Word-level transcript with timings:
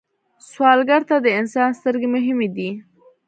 سوالګر 0.49 1.01
ته 1.09 1.15
د 1.21 1.27
انسان 1.39 1.69
سترګې 1.79 2.07
مهمې 2.15 2.47
دي 2.55 2.69